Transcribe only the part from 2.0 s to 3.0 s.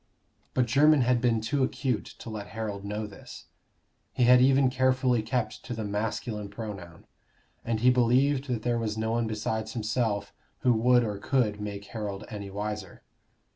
to let Harold